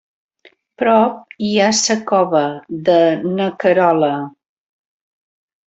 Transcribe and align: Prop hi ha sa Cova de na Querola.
Prop 0.81 1.35
hi 1.47 1.51
ha 1.57 1.67
sa 1.81 1.99
Cova 2.13 2.43
de 2.89 2.97
na 3.37 3.53
Querola. 3.67 4.13